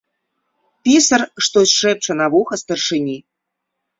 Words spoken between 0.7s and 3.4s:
Пісар штось шэпча на вуха старшыні.